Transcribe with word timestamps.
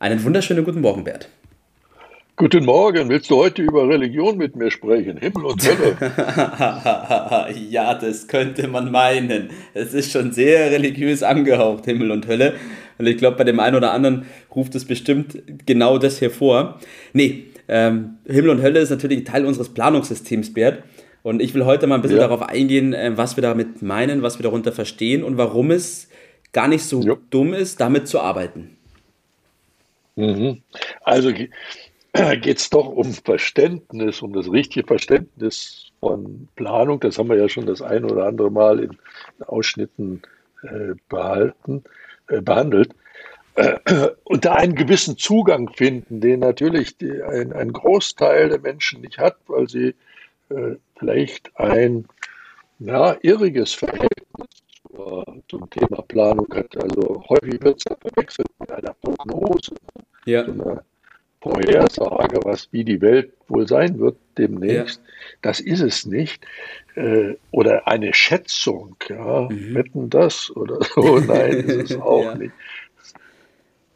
Einen 0.00 0.24
wunderschönen 0.24 0.64
guten 0.64 0.80
Morgen, 0.80 1.04
Bert. 1.04 1.28
Guten 2.34 2.64
Morgen, 2.64 3.10
willst 3.10 3.30
du 3.30 3.36
heute 3.36 3.60
über 3.60 3.86
Religion 3.86 4.38
mit 4.38 4.56
mir 4.56 4.70
sprechen? 4.70 5.18
Himmel 5.18 5.44
und 5.44 5.62
Hölle. 5.62 7.54
ja, 7.68 7.92
das 7.92 8.26
könnte 8.26 8.66
man 8.66 8.90
meinen. 8.90 9.50
Es 9.74 9.92
ist 9.92 10.10
schon 10.10 10.32
sehr 10.32 10.70
religiös 10.70 11.22
angehaucht, 11.22 11.84
Himmel 11.84 12.12
und 12.12 12.26
Hölle. 12.26 12.54
Und 12.96 13.08
ich 13.08 13.18
glaube, 13.18 13.36
bei 13.36 13.44
dem 13.44 13.60
einen 13.60 13.76
oder 13.76 13.92
anderen 13.92 14.24
ruft 14.56 14.74
es 14.74 14.86
bestimmt 14.86 15.42
genau 15.66 15.98
das 15.98 16.22
hervor. 16.22 16.80
Nee, 17.12 17.48
ähm, 17.68 18.14
Himmel 18.26 18.52
und 18.52 18.62
Hölle 18.62 18.80
ist 18.80 18.88
natürlich 18.88 19.24
Teil 19.24 19.44
unseres 19.44 19.68
Planungssystems, 19.68 20.54
Bert. 20.54 20.82
Und 21.22 21.42
ich 21.42 21.52
will 21.52 21.66
heute 21.66 21.86
mal 21.86 21.96
ein 21.96 22.00
bisschen 22.00 22.16
ja. 22.16 22.26
darauf 22.26 22.40
eingehen, 22.40 22.94
äh, 22.94 23.18
was 23.18 23.36
wir 23.36 23.42
damit 23.42 23.82
meinen, 23.82 24.22
was 24.22 24.38
wir 24.38 24.44
darunter 24.44 24.72
verstehen 24.72 25.22
und 25.22 25.36
warum 25.36 25.70
es 25.70 26.08
gar 26.54 26.68
nicht 26.68 26.84
so 26.84 27.02
ja. 27.02 27.18
dumm 27.28 27.52
ist, 27.52 27.82
damit 27.82 28.08
zu 28.08 28.18
arbeiten. 28.18 28.78
Mhm. 30.16 30.62
Also 31.02 31.32
geht 32.12 32.58
es 32.58 32.70
doch 32.70 32.86
um 32.86 33.12
Verständnis, 33.12 34.22
um 34.22 34.32
das 34.32 34.50
richtige 34.50 34.86
Verständnis 34.86 35.92
von 36.00 36.48
Planung. 36.56 37.00
Das 37.00 37.18
haben 37.18 37.28
wir 37.28 37.36
ja 37.36 37.48
schon 37.48 37.66
das 37.66 37.82
ein 37.82 38.04
oder 38.04 38.26
andere 38.26 38.50
Mal 38.50 38.80
in 38.80 38.96
Ausschnitten 39.46 40.22
äh, 40.62 40.94
behalten, 41.08 41.84
äh, 42.28 42.40
behandelt. 42.40 42.94
Und 44.24 44.44
da 44.44 44.54
einen 44.54 44.74
gewissen 44.74 45.16
Zugang 45.18 45.70
finden, 45.74 46.20
den 46.20 46.40
natürlich 46.40 46.96
die, 46.96 47.22
ein, 47.22 47.52
ein 47.52 47.72
Großteil 47.72 48.48
der 48.48 48.60
Menschen 48.60 49.02
nicht 49.02 49.18
hat, 49.18 49.36
weil 49.48 49.68
sie 49.68 49.94
äh, 50.50 50.76
vielleicht 50.98 51.50
ein 51.56 52.06
ja, 52.78 53.16
irriges 53.22 53.74
Verhältnis 53.74 54.10
zum 55.48 55.68
Thema 55.70 56.02
Planung 56.02 56.46
hat. 56.54 56.76
Also 56.82 57.22
häufig 57.28 57.62
wird 57.62 57.78
es 57.78 57.96
verwechselt 58.00 58.48
mit 58.58 58.70
einer 58.70 58.94
Prognose, 58.94 59.74
ja. 60.24 60.44
so 60.44 60.52
einer 60.52 60.84
Vorhersage, 61.40 62.40
was 62.44 62.68
wie 62.70 62.84
die 62.84 63.00
Welt 63.00 63.32
wohl 63.48 63.66
sein 63.66 63.98
wird 63.98 64.16
demnächst. 64.36 65.00
Ja. 65.02 65.12
Das 65.42 65.60
ist 65.60 65.80
es 65.80 66.04
nicht. 66.04 66.44
Äh, 66.94 67.34
oder 67.50 67.88
eine 67.88 68.12
Schätzung, 68.12 68.96
ja, 69.08 69.48
mhm. 69.48 69.74
wetten 69.74 70.10
das 70.10 70.54
oder 70.54 70.78
so. 70.94 71.18
Nein, 71.18 71.52
ist 71.52 71.92
es 71.92 71.96
auch 72.00 72.24
ja. 72.24 72.34
nicht. 72.34 72.52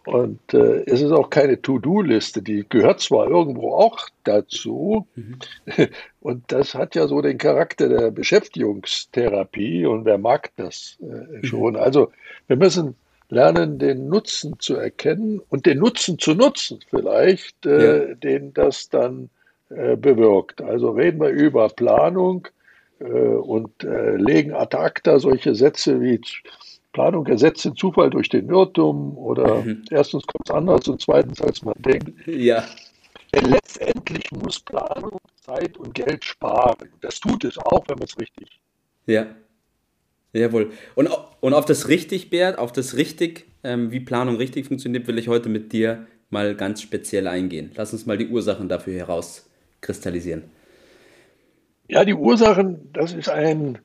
Und 0.06 0.52
äh, 0.52 0.84
es 0.84 1.00
ist 1.00 1.12
auch 1.12 1.30
keine 1.30 1.62
To-Do-Liste, 1.62 2.42
die 2.42 2.66
gehört 2.68 3.00
zwar 3.00 3.26
irgendwo 3.26 3.72
auch 3.72 4.08
dazu, 4.24 5.06
mhm. 5.14 5.38
und 6.20 6.44
das 6.52 6.74
hat 6.74 6.94
ja 6.94 7.08
so 7.08 7.22
den 7.22 7.38
Charakter 7.38 7.88
der 7.88 8.10
Beschäftigungstherapie 8.10 9.86
und 9.86 10.04
wer 10.04 10.18
mag 10.18 10.50
das 10.56 10.98
äh, 11.00 11.04
mhm. 11.04 11.44
schon? 11.44 11.76
Also 11.76 12.12
wir 12.46 12.56
müssen 12.56 12.96
lernen, 13.28 13.78
den 13.78 14.08
Nutzen 14.08 14.58
zu 14.58 14.76
erkennen 14.76 15.40
und 15.48 15.66
den 15.66 15.78
Nutzen 15.78 16.18
zu 16.18 16.34
nutzen 16.34 16.80
vielleicht, 16.88 17.66
äh, 17.66 18.08
ja. 18.08 18.14
den 18.14 18.52
das 18.54 18.88
dann 18.88 19.30
äh, 19.70 19.96
bewirkt. 19.96 20.60
Also 20.60 20.90
reden 20.90 21.20
wir 21.20 21.30
über 21.30 21.68
Planung 21.68 22.48
äh, 23.00 23.04
und 23.04 23.82
äh, 23.82 24.16
legen 24.16 24.52
ad 24.52 24.76
acta 24.76 25.18
solche 25.18 25.54
Sätze 25.54 26.00
wie 26.00 26.20
Planung 26.92 27.26
ersetzt 27.26 27.64
den 27.64 27.74
Zufall 27.74 28.10
durch 28.10 28.28
den 28.28 28.48
Irrtum 28.48 29.18
oder 29.18 29.62
mhm. 29.62 29.82
erstens 29.90 30.24
kommt 30.26 30.48
es 30.48 30.54
anders 30.54 30.86
und 30.86 31.00
zweitens 31.00 31.40
als 31.42 31.62
man 31.62 31.74
denkt. 31.78 32.26
Ja. 32.26 32.64
Denn 33.34 33.46
letztendlich 33.46 34.30
muss 34.30 34.60
Planung 34.60 35.18
Zeit 35.40 35.76
und 35.76 35.92
Geld 35.92 36.24
sparen. 36.24 36.88
Das 37.00 37.18
tut 37.18 37.44
es 37.44 37.58
auch, 37.58 37.84
wenn 37.88 37.98
man 37.98 38.06
es 38.06 38.18
richtig. 38.18 38.60
Ja. 39.06 39.26
Jawohl. 40.34 40.72
Und, 40.94 41.08
und 41.40 41.54
auf 41.54 41.64
das 41.64 41.88
richtig, 41.88 42.28
Bert, 42.28 42.58
auf 42.58 42.72
das 42.72 42.96
richtig, 42.96 43.46
ähm, 43.62 43.92
wie 43.92 44.00
Planung 44.00 44.36
richtig 44.36 44.66
funktioniert, 44.66 45.06
will 45.06 45.18
ich 45.18 45.28
heute 45.28 45.48
mit 45.48 45.72
dir 45.72 46.06
mal 46.30 46.56
ganz 46.56 46.82
speziell 46.82 47.28
eingehen. 47.28 47.70
Lass 47.76 47.92
uns 47.92 48.04
mal 48.04 48.18
die 48.18 48.28
Ursachen 48.28 48.68
dafür 48.68 48.94
herauskristallisieren. 48.94 50.42
Ja, 51.88 52.04
die 52.04 52.14
Ursachen, 52.14 52.90
das 52.92 53.12
ist 53.12 53.28
ein, 53.28 53.78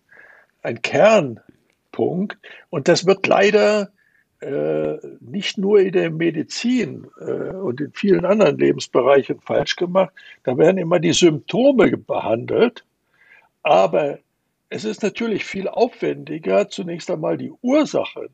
ein 0.64 0.82
Kern 0.82 1.40
Punkt. 1.92 2.38
Und 2.72 2.88
das 2.88 3.06
wird 3.06 3.28
leider 3.28 3.92
äh, 4.40 4.96
nicht 5.20 5.58
nur 5.58 5.80
in 5.80 5.92
der 5.92 6.10
Medizin 6.10 7.08
äh, 7.20 7.54
und 7.54 7.82
in 7.82 7.92
vielen 7.92 8.26
anderen 8.26 8.58
Lebensbereichen 8.58 9.40
falsch 9.42 9.76
gemacht. 9.76 10.14
Da 10.44 10.58
werden 10.58 10.78
immer 10.78 11.00
die 11.00 11.14
Symptome 11.14 11.96
behandelt. 11.98 12.86
Aber 13.62 14.20
es 14.70 14.86
ist 14.86 15.04
natürlich 15.04 15.46
viel 15.46 15.68
aufwendiger, 15.68 16.70
zunächst 16.70 17.10
einmal 17.10 17.38
die 17.38 17.52
Ursache 17.62 18.30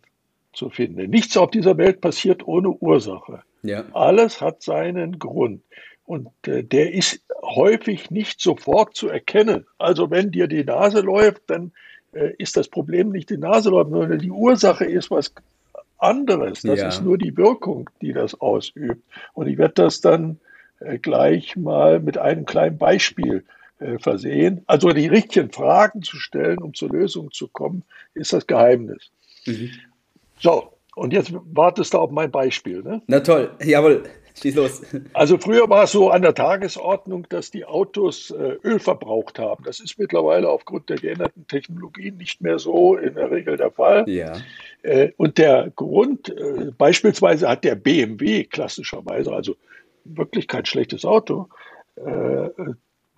zu 0.53 0.69
finden. 0.69 1.09
Nichts 1.09 1.37
auf 1.37 1.51
dieser 1.51 1.77
Welt 1.77 2.01
passiert 2.01 2.47
ohne 2.47 2.69
Ursache. 2.69 3.41
Ja. 3.63 3.85
Alles 3.93 4.41
hat 4.41 4.61
seinen 4.61 5.19
Grund. 5.19 5.61
Und 6.05 6.29
äh, 6.45 6.63
der 6.63 6.93
ist 6.93 7.21
häufig 7.41 8.11
nicht 8.11 8.39
sofort 8.39 8.95
zu 8.95 9.09
erkennen. 9.09 9.65
Also 9.77 10.11
wenn 10.11 10.31
dir 10.31 10.47
die 10.47 10.63
Nase 10.63 11.01
läuft, 11.01 11.43
dann 11.47 11.71
äh, 12.13 12.33
ist 12.37 12.57
das 12.57 12.67
Problem 12.67 13.09
nicht 13.09 13.29
die 13.29 13.37
Nasenläufe, 13.37 13.89
sondern 13.89 14.19
die 14.19 14.31
Ursache 14.31 14.85
ist 14.85 15.09
was 15.09 15.33
anderes. 15.97 16.61
Das 16.61 16.79
ja. 16.79 16.87
ist 16.89 17.01
nur 17.01 17.17
die 17.17 17.35
Wirkung, 17.37 17.89
die 18.01 18.13
das 18.13 18.39
ausübt. 18.39 19.01
Und 19.33 19.47
ich 19.47 19.57
werde 19.57 19.75
das 19.75 20.01
dann 20.01 20.39
äh, 20.79 20.99
gleich 20.99 21.55
mal 21.55 21.99
mit 21.99 22.17
einem 22.17 22.45
kleinen 22.45 22.77
Beispiel 22.77 23.43
äh, 23.79 23.97
versehen. 23.99 24.63
Also 24.67 24.89
die 24.91 25.07
richtigen 25.07 25.51
Fragen 25.51 26.01
zu 26.01 26.17
stellen, 26.17 26.59
um 26.59 26.73
zur 26.73 26.89
Lösung 26.89 27.31
zu 27.31 27.47
kommen, 27.47 27.83
ist 28.13 28.33
das 28.33 28.47
Geheimnis. 28.47 29.11
Mhm. 29.45 29.71
So, 30.39 30.71
und 30.95 31.13
jetzt 31.13 31.33
wartest 31.33 31.93
du 31.93 31.97
auf 31.99 32.11
mein 32.11 32.31
Beispiel. 32.31 32.81
Ne? 32.81 33.01
Na 33.07 33.19
toll, 33.19 33.51
jawohl. 33.63 34.03
Schieß 34.41 34.55
los. 34.55 34.81
Also 35.13 35.37
früher 35.37 35.69
war 35.69 35.85
es 35.85 35.93
so 35.93 36.09
an 36.09 36.21
der 36.21 36.33
Tagesordnung, 36.33 37.25
dass 37.29 37.51
die 37.51 37.63
Autos 37.63 38.31
äh, 38.31 38.57
Öl 38.63 38.79
verbraucht 38.79 39.39
haben. 39.39 39.63
Das 39.63 39.79
ist 39.79 39.97
mittlerweile 39.97 40.49
aufgrund 40.49 40.89
der 40.89 40.97
geänderten 40.97 41.47
Technologien 41.47 42.17
nicht 42.17 42.41
mehr 42.41 42.59
so 42.59 42.97
in 42.97 43.15
der 43.15 43.31
Regel 43.31 43.55
der 43.55 43.71
Fall. 43.71 44.03
Ja. 44.09 44.33
Äh, 44.81 45.11
und 45.15 45.37
der 45.37 45.71
Grund, 45.75 46.29
äh, 46.29 46.71
beispielsweise 46.77 47.47
hat 47.47 47.63
der 47.63 47.75
BMW 47.75 48.43
klassischerweise, 48.43 49.31
also 49.31 49.55
wirklich 50.03 50.49
kein 50.49 50.65
schlechtes 50.65 51.05
Auto, 51.05 51.47
äh, 51.95 52.49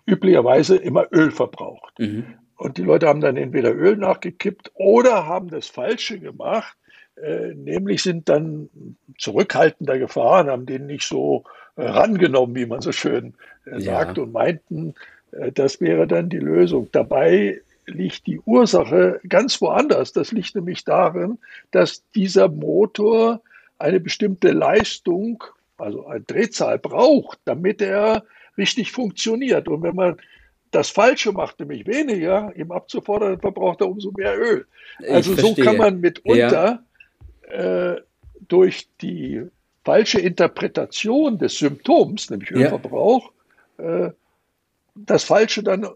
üblicherweise 0.07 0.78
immer 0.78 1.07
Öl 1.12 1.31
verbraucht. 1.31 2.00
Mhm. 2.00 2.25
Und 2.56 2.78
die 2.78 2.84
Leute 2.84 3.07
haben 3.07 3.22
dann 3.22 3.38
entweder 3.38 3.75
Öl 3.75 3.97
nachgekippt 3.97 4.72
oder 4.73 5.28
haben 5.28 5.50
das 5.50 5.68
Falsche 5.68 6.19
gemacht 6.19 6.75
äh, 7.22 7.53
nämlich 7.56 8.03
sind 8.03 8.29
dann 8.29 8.69
zurückhaltender 9.17 9.97
gefahren, 9.97 10.50
haben 10.50 10.66
den 10.66 10.85
nicht 10.85 11.07
so 11.07 11.44
äh, 11.75 11.84
rangenommen, 11.84 12.56
wie 12.56 12.67
man 12.67 12.81
so 12.81 12.91
schön 12.91 13.34
äh, 13.66 13.79
sagt, 13.81 14.17
ja. 14.17 14.23
und 14.23 14.31
meinten, 14.34 14.94
äh, 15.31 15.51
das 15.51 15.81
wäre 15.81 16.06
dann 16.06 16.29
die 16.29 16.40
Lösung. 16.40 16.90
Dabei 16.91 17.62
liegt 17.88 18.28
die 18.28 18.40
Ursache 18.46 19.19
ganz 19.28 19.59
woanders. 19.62 20.13
Das 20.13 20.31
liegt 20.31 20.53
nämlich 20.56 20.84
darin, 20.84 21.40
dass 21.72 22.03
dieser 22.12 22.50
Motor 22.50 23.41
eine 23.79 24.00
bestimmte 24.00 24.51
Leistung, 24.51 25.44
also 25.78 26.06
eine 26.06 26.22
Drehzahl 26.22 26.78
braucht, 26.78 27.40
damit 27.46 27.81
er 27.81 28.23
richtig 28.57 28.91
funktioniert. 28.91 29.67
Und 29.67 29.83
wenn 29.83 29.95
man 29.95 30.17
das 30.71 30.89
Falsche 30.89 31.31
macht, 31.31 31.59
nämlich 31.59 31.87
weniger, 31.87 32.53
ihm 32.55 32.71
abzufordern, 32.71 33.39
verbraucht 33.39 33.81
er 33.81 33.89
umso 33.89 34.11
mehr 34.11 34.37
Öl. 34.37 34.65
Also 35.09 35.35
so 35.35 35.55
kann 35.55 35.77
man 35.77 35.99
mitunter 35.99 36.83
ja 37.47 37.93
äh, 37.93 38.01
durch 38.47 38.87
die 39.01 39.43
falsche 39.83 40.19
Interpretation 40.19 41.37
des 41.37 41.57
Symptoms, 41.57 42.29
nämlich 42.29 42.51
Ölverbrauch, 42.51 43.31
ja. 43.77 44.07
äh, 44.07 44.11
das 44.95 45.23
Falsche 45.23 45.63
dann 45.63 45.83
äh, 45.83 45.87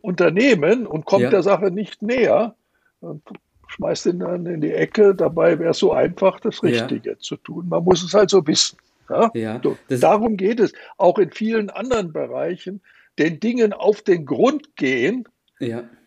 unternehmen 0.00 0.86
und 0.86 1.04
kommt 1.04 1.22
ja. 1.22 1.30
der 1.30 1.42
Sache 1.42 1.70
nicht 1.70 2.02
näher 2.02 2.54
und 3.00 3.22
schmeißt 3.68 4.06
ihn 4.06 4.20
dann 4.20 4.46
in 4.46 4.60
die 4.60 4.72
Ecke. 4.72 5.14
Dabei 5.14 5.58
wäre 5.58 5.70
es 5.70 5.78
so 5.78 5.92
einfach, 5.92 6.38
das 6.40 6.62
Richtige 6.62 7.18
zu 7.18 7.36
tun. 7.36 7.68
Man 7.68 7.82
muss 7.82 8.04
es 8.04 8.14
also 8.14 8.46
wissen. 8.46 8.78
Ja? 9.08 9.60
So, 9.62 9.76
darum 9.88 10.36
geht 10.36 10.60
es. 10.60 10.72
Auch 10.96 11.18
in 11.18 11.30
vielen 11.30 11.70
anderen 11.70 12.12
Bereichen, 12.12 12.80
den 13.18 13.40
Dingen 13.40 13.72
auf 13.72 14.02
den 14.02 14.26
Grund 14.26 14.76
gehen, 14.76 15.28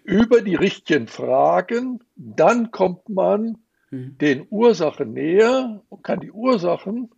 über 0.04 0.42
die 0.42 0.56
richtigen 0.56 1.08
Fragen, 1.08 2.00
dann 2.16 2.72
kommt 2.72 3.10
man 3.10 3.58
Mhm. 3.90 4.18
den 4.18 4.48
Ursachen 4.50 5.14
näher 5.14 5.82
und 5.90 6.04
kann 6.04 6.20
die 6.20 6.32
Ursachen 6.32 7.10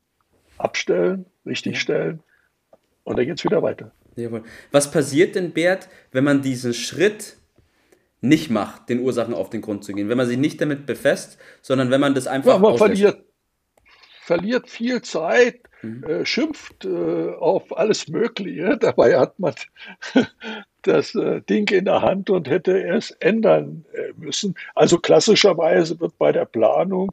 abstellen, 0.57 1.25
richtigstellen 1.45 2.21
und 3.03 3.17
dann 3.17 3.25
geht 3.25 3.39
es 3.39 3.43
wieder 3.43 3.63
weiter. 3.63 3.91
Jawohl. 4.15 4.43
Was 4.71 4.91
passiert 4.91 5.35
denn, 5.35 5.51
Bert, 5.51 5.89
wenn 6.11 6.23
man 6.23 6.41
diesen 6.41 6.73
Schritt 6.73 7.37
nicht 8.21 8.49
macht, 8.51 8.89
den 8.89 8.99
Ursachen 8.99 9.33
auf 9.33 9.49
den 9.49 9.61
Grund 9.61 9.83
zu 9.83 9.93
gehen? 9.93 10.09
Wenn 10.09 10.17
man 10.17 10.27
sich 10.27 10.37
nicht 10.37 10.61
damit 10.61 10.85
befasst, 10.85 11.39
sondern 11.61 11.89
wenn 11.89 12.01
man 12.01 12.13
das 12.13 12.27
einfach. 12.27 12.53
Ja, 12.53 12.59
man 12.59 12.77
verliert, 12.77 13.23
verliert 14.29 14.69
viel 14.69 15.01
Zeit, 15.01 15.55
mhm. 15.81 16.03
äh, 16.03 16.23
schimpft 16.23 16.85
äh, 16.85 17.33
auf 17.39 17.75
alles 17.75 18.07
Mögliche. 18.07 18.77
Dabei 18.79 19.17
hat 19.17 19.39
man 19.39 19.55
das 20.83 21.15
äh, 21.15 21.41
Ding 21.49 21.67
in 21.69 21.85
der 21.85 22.03
Hand 22.03 22.29
und 22.29 22.47
hätte 22.47 22.79
es 22.79 23.09
ändern 23.21 23.85
äh, 23.93 24.13
müssen. 24.17 24.53
Also 24.75 24.99
klassischerweise 24.99 25.99
wird 25.99 26.15
bei 26.19 26.31
der 26.31 26.45
Planung 26.45 27.11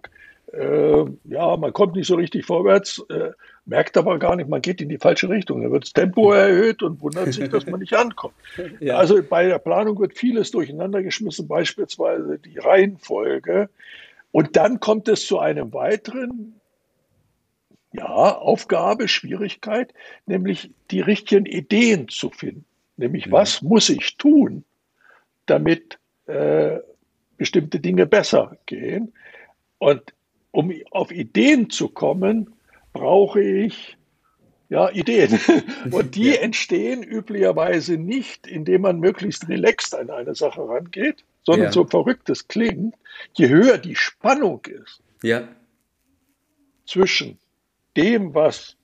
äh, 0.53 1.05
ja, 1.25 1.57
man 1.57 1.73
kommt 1.73 1.97
nicht 1.97 2.07
so 2.07 2.17
richtig 2.17 2.45
vorwärts, 2.45 3.03
äh, 3.09 3.31
merkt 3.65 3.97
aber 3.97 4.19
gar 4.19 4.37
nicht, 4.37 4.49
man 4.49 4.63
geht 4.63 4.81
in 4.81 4.89
die 4.89 4.99
falsche 4.99 5.29
Richtung. 5.29 5.63
Dann 5.63 5.73
wird 5.73 5.85
das 5.85 5.93
Tempo 5.93 6.33
erhöht 6.33 6.83
und 6.83 7.01
wundert 7.01 7.33
sich, 7.33 7.49
dass 7.49 7.67
man 7.67 7.81
nicht 7.81 7.95
ankommt. 8.05 8.35
Ja. 8.81 8.97
Also 8.97 9.23
bei 9.23 9.47
der 9.47 9.59
Planung 9.59 9.99
wird 9.99 10.17
vieles 10.17 10.51
durcheinander 10.51 11.03
geschmissen, 11.03 11.49
beispielsweise 11.49 12.39
die 12.39 12.59
Reihenfolge. 12.59 13.69
Und 14.33 14.55
dann 14.57 14.81
kommt 14.81 15.09
es 15.09 15.27
zu 15.27 15.39
einem 15.39 15.73
weiteren 15.73 16.61
ja, 17.97 18.37
Aufgabe, 18.37 19.09
Schwierigkeit, 19.09 19.93
nämlich 20.27 20.71
die 20.91 21.01
richtigen 21.01 21.47
Ideen 21.47 22.09
zu 22.09 22.31
finden. 22.31 22.65
Nämlich, 22.97 23.27
mhm. 23.27 23.33
was 23.33 23.63
muss 23.63 23.89
ich 23.89 24.17
tun, 24.17 24.65
damit 25.47 25.99
äh, 26.27 26.79
bestimmte 27.37 27.81
Dinge 27.81 28.07
besser 28.07 28.57
gehen? 28.67 29.13
Und 29.79 30.15
um 30.51 30.73
auf 30.91 31.11
Ideen 31.11 31.69
zu 31.71 31.89
kommen, 31.89 32.55
brauche 32.93 33.43
ich 33.43 33.97
ja, 34.69 34.91
Ideen. 34.91 35.39
Und 35.91 36.15
die 36.15 36.31
ja. 36.31 36.41
entstehen 36.41 37.03
üblicherweise 37.03 37.97
nicht, 37.99 38.47
indem 38.47 38.83
man 38.83 38.99
möglichst 38.99 39.49
relaxed 39.49 39.95
an 39.95 40.11
eine 40.11 40.35
Sache 40.35 40.67
rangeht, 40.67 41.25
sondern 41.45 41.67
ja. 41.67 41.73
so 41.73 41.85
verrückt 41.85 42.29
es 42.31 42.49
klingt, 42.49 42.95
je 43.35 43.49
höher 43.49 43.79
die 43.79 43.95
Spannung 43.95 44.65
ist 44.65 45.01
ja. 45.23 45.47
zwischen 46.87 47.39
dem, 47.97 48.35
was 48.35 48.77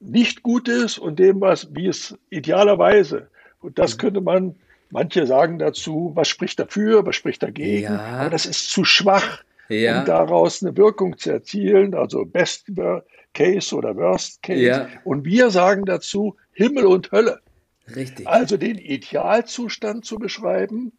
nicht 0.00 0.42
gut 0.42 0.68
ist 0.68 0.98
und 0.98 1.18
dem, 1.18 1.40
was, 1.40 1.74
wie 1.74 1.86
es 1.86 2.16
idealerweise, 2.30 3.28
und 3.60 3.78
das 3.78 3.98
könnte 3.98 4.20
man, 4.20 4.56
manche 4.90 5.26
sagen 5.26 5.58
dazu, 5.58 6.12
was 6.14 6.28
spricht 6.28 6.58
dafür, 6.60 7.04
was 7.04 7.16
spricht 7.16 7.42
dagegen, 7.42 7.94
ja. 7.94 8.00
aber 8.00 8.30
das 8.30 8.46
ist 8.46 8.70
zu 8.70 8.84
schwach 8.84 9.42
ja. 9.68 10.00
um 10.00 10.04
daraus 10.04 10.62
eine 10.62 10.76
Wirkung 10.76 11.18
zu 11.18 11.30
erzielen, 11.30 11.94
also 11.94 12.24
Best 12.24 12.70
Case 13.34 13.74
oder 13.74 13.96
Worst 13.96 14.42
Case. 14.42 14.60
Ja. 14.60 14.88
Und 15.04 15.24
wir 15.24 15.50
sagen 15.50 15.84
dazu 15.84 16.36
Himmel 16.52 16.86
und 16.86 17.12
Hölle. 17.12 17.40
Richtig. 17.94 18.26
Also 18.26 18.56
den 18.56 18.78
Idealzustand 18.78 20.04
zu 20.04 20.16
beschreiben 20.16 20.92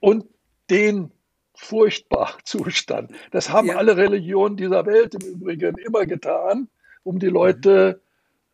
und 0.00 0.24
den 0.70 1.10
Furchtbarzustand. 1.56 3.12
Das 3.30 3.50
haben 3.50 3.68
ja. 3.68 3.76
alle 3.76 3.96
Religionen 3.96 4.56
dieser 4.56 4.86
Welt 4.86 5.14
im 5.14 5.28
Übrigen 5.28 5.76
immer 5.78 6.06
getan, 6.06 6.68
um 7.02 7.18
die 7.18 7.28
Leute 7.28 8.00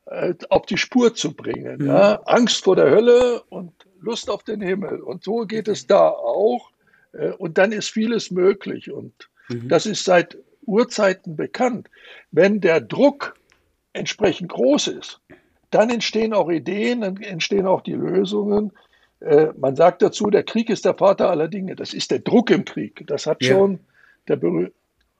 äh, 0.06 0.34
auf 0.49 0.66
die 0.66 0.78
Spur 0.78 1.14
zu 1.14 1.34
bringen. 1.34 1.78
Mhm. 1.78 1.87
Ja? 1.87 2.22
Angst 2.25 2.64
vor 2.64 2.76
der 2.76 2.90
Hölle 2.90 3.43
und 3.50 3.72
Lust 4.00 4.31
auf 4.31 4.43
den 4.43 4.60
Himmel. 4.60 5.00
Und 5.00 5.25
so 5.25 5.46
geht 5.46 5.69
es 5.69 5.87
da 5.87 6.08
auch. 6.08 6.70
Äh, 7.12 7.32
und 7.32 7.58
dann 7.58 7.72
ist 7.72 7.90
vieles 7.90 8.31
möglich. 8.31 8.90
Und 8.90 9.28
mhm. 9.48 9.69
das 9.69 9.87
ist 9.87 10.05
seit 10.05 10.38
Urzeiten 10.66 11.37
bekannt. 11.37 11.88
Wenn 12.31 12.60
der 12.60 12.81
Druck 12.81 13.34
entsprechend 13.93 14.50
groß 14.50 14.88
ist, 14.88 15.20
dann 15.70 15.90
entstehen 15.90 16.34
auch 16.34 16.50
Ideen, 16.50 17.00
dann 17.00 17.16
entstehen 17.16 17.66
auch 17.66 17.81
die 17.81 17.94
Lösungen. 17.94 18.72
Äh, 19.24 19.52
man 19.58 19.76
sagt 19.76 20.02
dazu, 20.02 20.30
der 20.30 20.42
Krieg 20.42 20.69
ist 20.70 20.84
der 20.84 20.94
Vater 20.94 21.30
aller 21.30 21.48
Dinge. 21.48 21.76
Das 21.76 21.94
ist 21.94 22.10
der 22.10 22.19
Druck 22.19 22.50
im 22.50 22.64
Krieg. 22.64 23.04
Das 23.06 23.26
hat 23.26 23.42
ja. 23.42 23.54
schon 23.54 23.80
der 24.28 24.38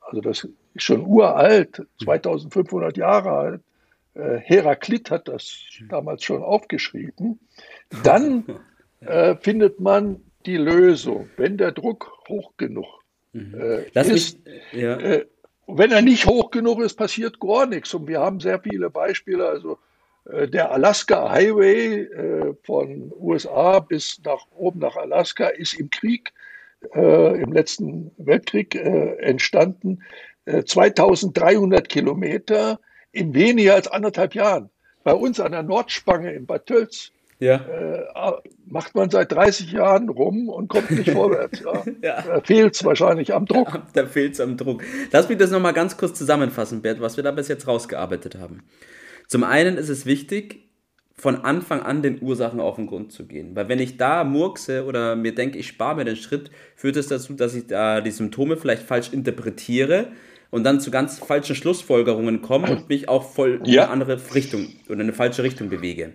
also 0.01 0.21
das 0.21 0.49
ist 0.75 0.83
schon 0.83 1.07
uralt, 1.07 1.83
2500 2.03 2.97
Jahre 2.97 3.31
alt. 3.31 3.61
Äh, 4.15 4.39
Heraklit 4.39 5.11
hat 5.11 5.29
das 5.29 5.57
damals 5.89 6.25
schon 6.25 6.43
aufgeschrieben. 6.43 7.41
Dann 8.03 8.45
äh, 9.01 9.37
findet 9.37 9.81
man 9.81 10.21
die 10.45 10.57
Lösung, 10.57 11.31
wenn 11.37 11.57
der 11.57 11.73
Druck 11.73 12.13
hoch 12.29 12.53
genug 12.57 12.87
mhm. 13.33 13.55
äh, 13.55 14.01
ist. 14.15 14.45
Mich, 14.45 14.83
ja. 14.83 14.97
äh, 14.99 15.27
wenn 15.67 15.93
er 15.93 16.03
nicht 16.03 16.27
hoch 16.27 16.51
genug 16.51 16.81
ist, 16.81 16.95
passiert 16.95 17.41
gar 17.41 17.67
nichts. 17.67 17.95
Und 17.95 18.09
wir 18.09 18.21
haben 18.21 18.41
sehr 18.41 18.61
viele 18.61 18.91
Beispiele. 18.91 19.49
Also 19.49 19.79
der 20.25 20.71
Alaska 20.71 21.31
Highway 21.31 22.03
äh, 22.03 22.55
von 22.63 23.13
USA 23.19 23.81
bis 23.81 24.21
nach 24.25 24.47
oben 24.57 24.81
nach 24.81 24.97
Alaska 24.97 25.49
ist 25.49 25.75
im 25.75 25.91
Krieg, 25.91 26.33
äh, 26.95 27.41
im 27.41 27.53
letzten 27.53 28.13
Weltkrieg 28.19 28.75
äh, 28.75 29.17
entstanden. 29.19 30.03
2300 30.45 31.89
Kilometer 31.89 32.81
in 33.13 33.33
weniger 33.33 33.75
als 33.75 33.87
anderthalb 33.87 34.35
Jahren. 34.35 34.71
Bei 35.05 35.15
uns 35.15 35.39
an 35.39 35.53
der 35.53 35.63
Nordspange 35.63 36.33
in 36.33 36.47
Bad 36.47 36.67
Tölz 36.67 37.13
ja. 37.43 37.57
Äh, 37.57 38.33
macht 38.67 38.95
man 38.95 39.11
seit 39.11 39.33
30 39.33 39.73
Jahren 39.73 40.09
rum 40.09 40.49
und 40.49 40.69
kommt 40.69 40.93
nicht 40.93 41.11
vorwärts. 41.13 41.61
Ja. 41.61 41.83
ja. 42.01 42.23
Da 42.23 42.41
fehlt 42.41 42.77
es 42.77 42.85
wahrscheinlich 42.85 43.35
am 43.35 43.47
Druck. 43.47 43.75
Ja, 43.75 43.83
da 43.95 44.07
fehlt 44.07 44.35
es 44.35 44.41
am 44.41 44.57
Druck. 44.57 44.85
Lass 45.11 45.29
mich 45.29 45.39
das 45.39 45.51
nochmal 45.51 45.73
ganz 45.73 45.97
kurz 45.97 46.17
zusammenfassen, 46.17 46.83
Bert, 46.83 47.01
was 47.01 47.17
wir 47.17 47.25
da 47.25 47.33
bis 47.33 47.49
jetzt 47.49 47.67
rausgearbeitet 47.67 48.37
haben. 48.37 48.63
Zum 49.33 49.45
einen 49.45 49.79
ist 49.79 49.89
es 49.89 50.05
wichtig, 50.05 50.69
von 51.15 51.37
Anfang 51.37 51.81
an 51.81 52.03
den 52.03 52.21
Ursachen 52.21 52.61
auf 52.61 52.77
den 52.77 52.87
Grund 52.87 53.13
zu 53.13 53.27
gehen. 53.27 53.57
Weil 53.57 53.67
wenn 53.71 53.79
ich 53.79 53.97
da 53.97 54.25
murkse 54.25 54.85
oder 54.85 55.17
mir 55.17 55.35
denke, 55.35 55.57
ich 55.57 55.69
spare 55.69 55.97
mir 55.97 56.05
den 56.05 56.17
Schritt, 56.17 56.51
führt 56.77 56.99
es 56.99 57.07
dazu, 57.07 57.33
dass 57.33 57.55
ich 57.55 57.67
da 57.67 58.03
die 58.03 58.11
Symptome 58.11 58.59
vielleicht 58.59 58.83
falsch 58.83 59.11
interpretiere 59.11 60.09
und 60.51 60.65
dann 60.65 60.81
zu 60.81 60.91
ganz 60.91 61.19
falschen 61.19 61.57
Schlussfolgerungen 61.57 62.43
komme 62.43 62.71
und 62.71 62.91
mich 62.91 63.09
auch 63.09 63.33
voll 63.33 63.63
in 63.65 63.71
eine 63.71 63.89
andere 63.89 64.21
Richtung 64.35 64.69
oder 64.91 65.01
eine 65.01 65.15
falsche 65.15 65.43
Richtung 65.43 65.71
bewege. 65.71 66.13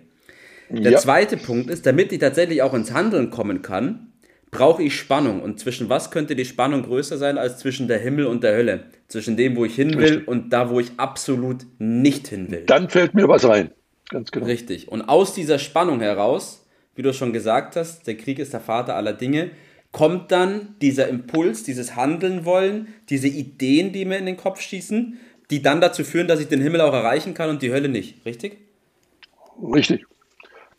Der 0.70 0.92
ja. 0.92 0.98
zweite 0.98 1.38
Punkt 1.38 1.70
ist, 1.70 1.86
damit 1.86 2.12
ich 2.12 2.20
tatsächlich 2.20 2.62
auch 2.62 2.72
ins 2.72 2.92
Handeln 2.92 3.30
kommen 3.30 3.62
kann, 3.62 4.07
brauche 4.50 4.82
ich 4.82 4.96
Spannung. 4.96 5.42
Und 5.42 5.60
zwischen 5.60 5.88
was 5.88 6.10
könnte 6.10 6.36
die 6.36 6.44
Spannung 6.44 6.82
größer 6.82 7.18
sein 7.18 7.38
als 7.38 7.58
zwischen 7.58 7.88
der 7.88 7.98
Himmel 7.98 8.26
und 8.26 8.42
der 8.42 8.54
Hölle? 8.54 8.84
Zwischen 9.08 9.36
dem, 9.36 9.56
wo 9.56 9.64
ich 9.64 9.74
hin 9.74 9.98
will 9.98 10.24
und 10.24 10.52
da, 10.52 10.70
wo 10.70 10.80
ich 10.80 10.92
absolut 10.96 11.66
nicht 11.78 12.28
hin 12.28 12.50
will. 12.50 12.64
Dann 12.66 12.88
fällt 12.88 13.14
mir 13.14 13.28
was 13.28 13.44
ein. 13.44 13.70
Ganz 14.10 14.30
genau. 14.30 14.46
Richtig. 14.46 14.88
Und 14.88 15.02
aus 15.02 15.34
dieser 15.34 15.58
Spannung 15.58 16.00
heraus, 16.00 16.66
wie 16.94 17.02
du 17.02 17.12
schon 17.12 17.32
gesagt 17.32 17.76
hast, 17.76 18.06
der 18.06 18.16
Krieg 18.16 18.38
ist 18.38 18.52
der 18.52 18.60
Vater 18.60 18.96
aller 18.96 19.12
Dinge, 19.12 19.50
kommt 19.92 20.32
dann 20.32 20.76
dieser 20.82 21.08
Impuls, 21.08 21.62
dieses 21.62 21.96
Handeln 21.96 22.44
wollen, 22.44 22.88
diese 23.08 23.28
Ideen, 23.28 23.92
die 23.92 24.04
mir 24.04 24.18
in 24.18 24.26
den 24.26 24.36
Kopf 24.36 24.60
schießen, 24.60 25.18
die 25.50 25.62
dann 25.62 25.80
dazu 25.80 26.04
führen, 26.04 26.28
dass 26.28 26.40
ich 26.40 26.48
den 26.48 26.60
Himmel 26.60 26.80
auch 26.80 26.92
erreichen 26.92 27.34
kann 27.34 27.48
und 27.50 27.62
die 27.62 27.72
Hölle 27.72 27.88
nicht. 27.88 28.24
Richtig? 28.26 28.58
Richtig. 29.62 30.04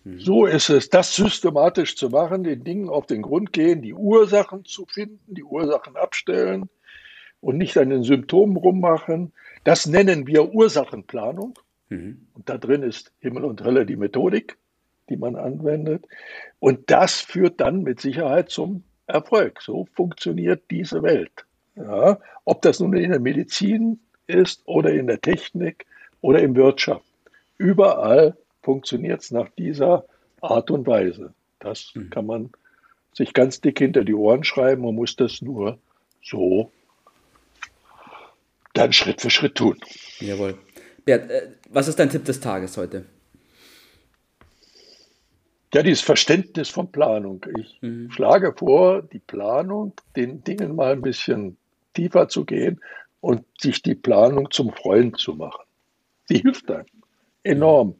Mhm. 0.03 0.19
So 0.19 0.45
ist 0.45 0.69
es, 0.69 0.89
das 0.89 1.15
systematisch 1.15 1.95
zu 1.95 2.09
machen, 2.09 2.43
den 2.43 2.63
Dingen 2.63 2.89
auf 2.89 3.05
den 3.05 3.21
Grund 3.21 3.53
gehen, 3.53 3.81
die 3.81 3.93
Ursachen 3.93 4.65
zu 4.65 4.85
finden, 4.85 5.33
die 5.33 5.43
Ursachen 5.43 5.95
abstellen 5.95 6.69
und 7.41 7.57
nicht 7.57 7.77
an 7.77 7.89
den 7.89 8.03
Symptomen 8.03 8.57
rummachen. 8.57 9.33
Das 9.63 9.85
nennen 9.85 10.27
wir 10.27 10.53
Ursachenplanung. 10.53 11.57
Mhm. 11.89 12.27
Und 12.33 12.49
da 12.49 12.57
drin 12.57 12.83
ist 12.83 13.11
Himmel 13.19 13.45
und 13.45 13.63
Hölle 13.63 13.85
die 13.85 13.97
Methodik, 13.97 14.57
die 15.09 15.17
man 15.17 15.35
anwendet. 15.35 16.05
Und 16.59 16.91
das 16.91 17.19
führt 17.19 17.59
dann 17.59 17.83
mit 17.83 17.99
Sicherheit 17.99 18.49
zum 18.49 18.83
Erfolg. 19.07 19.61
So 19.61 19.87
funktioniert 19.93 20.63
diese 20.69 21.01
Welt. 21.03 21.45
Ja, 21.75 22.19
ob 22.45 22.61
das 22.61 22.79
nun 22.79 22.95
in 22.95 23.11
der 23.11 23.19
Medizin 23.19 23.99
ist 24.27 24.61
oder 24.65 24.91
in 24.91 25.07
der 25.07 25.21
Technik 25.21 25.85
oder 26.21 26.39
in 26.39 26.55
Wirtschaft. 26.55 27.05
Überall 27.57 28.37
funktioniert 28.61 29.21
es 29.21 29.31
nach 29.31 29.49
dieser 29.57 30.05
Art 30.41 30.71
und 30.71 30.87
Weise. 30.87 31.33
Das 31.59 31.91
mhm. 31.93 32.09
kann 32.09 32.25
man 32.25 32.49
sich 33.13 33.33
ganz 33.33 33.61
dick 33.61 33.79
hinter 33.79 34.03
die 34.03 34.13
Ohren 34.13 34.43
schreiben. 34.43 34.83
Man 34.83 34.95
muss 34.95 35.15
das 35.15 35.41
nur 35.41 35.77
so 36.23 36.71
dann 38.73 38.93
Schritt 38.93 39.21
für 39.21 39.29
Schritt 39.29 39.55
tun. 39.55 39.77
Jawohl. 40.19 40.57
Bert, 41.05 41.29
äh, 41.29 41.49
was 41.69 41.87
ist 41.87 41.99
dein 41.99 42.09
Tipp 42.09 42.25
des 42.25 42.39
Tages 42.39 42.77
heute? 42.77 43.05
Ja, 45.73 45.83
dieses 45.83 46.01
Verständnis 46.01 46.69
von 46.69 46.91
Planung. 46.91 47.45
Ich 47.57 47.77
mhm. 47.81 48.09
schlage 48.11 48.53
vor, 48.57 49.03
die 49.03 49.19
Planung, 49.19 49.93
den 50.15 50.43
Dingen 50.43 50.75
mal 50.75 50.93
ein 50.93 51.01
bisschen 51.01 51.57
tiefer 51.93 52.27
zu 52.27 52.45
gehen 52.45 52.79
und 53.21 53.45
sich 53.59 53.81
die 53.81 53.95
Planung 53.95 54.49
zum 54.51 54.71
Freund 54.71 55.19
zu 55.19 55.35
machen. 55.35 55.63
Die 56.29 56.39
hilft 56.39 56.71
einem 56.71 56.85
enorm. 57.43 57.95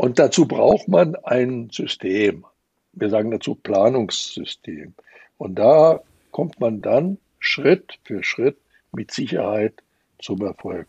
Und 0.00 0.18
dazu 0.18 0.48
braucht 0.48 0.88
man 0.88 1.14
ein 1.14 1.68
System. 1.70 2.46
Wir 2.94 3.10
sagen 3.10 3.30
dazu 3.30 3.54
Planungssystem. 3.54 4.94
Und 5.36 5.56
da 5.56 6.00
kommt 6.30 6.58
man 6.58 6.80
dann 6.80 7.18
Schritt 7.38 7.98
für 8.04 8.24
Schritt 8.24 8.56
mit 8.92 9.10
Sicherheit 9.10 9.74
zum 10.18 10.40
Erfolg. 10.40 10.86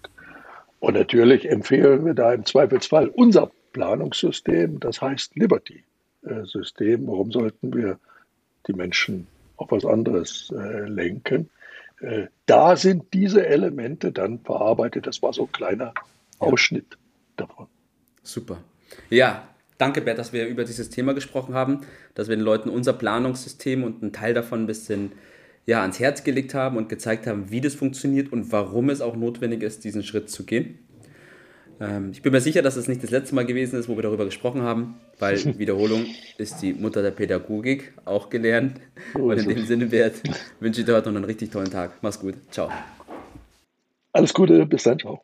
Und 0.80 0.94
natürlich 0.94 1.50
empfehlen 1.50 2.06
wir 2.06 2.14
da 2.14 2.32
im 2.32 2.46
Zweifelsfall 2.46 3.10
unser 3.10 3.52
Planungssystem, 3.74 4.80
das 4.80 5.02
heißt 5.02 5.36
Liberty-System. 5.36 7.06
Warum 7.06 7.34
sollten 7.34 7.74
wir 7.74 8.00
die 8.66 8.74
Menschen 8.74 9.28
auf 9.58 9.72
was 9.72 9.84
anderes 9.84 10.54
äh, 10.56 10.88
lenken? 10.88 11.50
Äh, 12.00 12.28
da 12.46 12.78
sind 12.78 13.14
diese 13.14 13.46
Elemente 13.46 14.14
dann 14.14 14.40
verarbeitet. 14.40 15.06
Das 15.06 15.22
war 15.22 15.34
so 15.34 15.48
ein 15.48 15.52
kleiner 15.52 15.94
Ausschnitt 16.40 16.98
davon. 17.36 17.68
Super. 18.24 18.64
Ja, 19.10 19.48
danke, 19.78 20.02
Bert, 20.02 20.20
dass 20.20 20.34
wir 20.34 20.48
über 20.48 20.64
dieses 20.64 20.90
Thema 20.90 21.14
gesprochen 21.14 21.54
haben, 21.54 21.82
dass 22.16 22.28
wir 22.28 22.36
den 22.36 22.46
Leuten 22.46 22.70
unser 22.70 22.94
Planungssystem 22.94 23.84
und 23.84 24.02
einen 24.02 24.14
Teil 24.14 24.34
davon 24.34 24.64
ein 24.64 24.68
bisschen 24.68 25.14
ja, 25.66 25.82
ans 25.82 26.00
Herz 26.00 26.24
gelegt 26.24 26.54
haben 26.54 26.78
und 26.78 26.90
gezeigt 26.90 27.28
haben, 27.28 27.52
wie 27.52 27.62
das 27.62 27.76
funktioniert 27.76 28.32
und 28.32 28.52
warum 28.52 28.90
es 28.90 29.02
auch 29.02 29.16
notwendig 29.16 29.64
ist, 29.64 29.84
diesen 29.84 30.04
Schritt 30.04 30.30
zu 30.30 30.46
gehen. 30.46 30.80
Ähm, 31.80 32.12
ich 32.12 32.22
bin 32.22 32.32
mir 32.32 32.42
sicher, 32.42 32.62
dass 32.62 32.76
es 32.76 32.88
nicht 32.88 33.04
das 33.04 33.10
letzte 33.10 33.36
Mal 33.36 33.46
gewesen 33.46 33.80
ist, 33.80 33.90
wo 33.90 33.96
wir 33.96 34.04
darüber 34.04 34.26
gesprochen 34.26 34.62
haben, 34.62 34.96
weil 35.20 35.38
Wiederholung 35.58 36.06
ist 36.38 36.62
die 36.62 36.74
Mutter 36.74 37.02
der 37.02 37.12
Pädagogik, 37.12 37.94
auch 38.06 38.30
gelernt. 38.30 38.80
Und 39.16 39.40
in 39.40 39.50
dem 39.50 39.66
Sinne, 39.66 39.88
Bert, 39.88 40.22
wünsche 40.60 40.82
ich 40.82 40.86
dir 40.86 40.96
heute 40.96 41.10
noch 41.10 41.18
einen 41.18 41.26
richtig 41.26 41.52
tollen 41.52 41.72
Tag. 41.72 41.94
Mach's 42.02 42.20
gut. 42.20 42.36
Ciao. 42.52 42.72
Alles 44.14 44.34
Gute, 44.34 44.66
bis 44.66 44.84
dann, 44.84 45.00
ciao. 45.00 45.24